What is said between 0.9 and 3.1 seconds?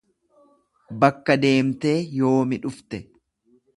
Bakka deemtee yoomi dhufte.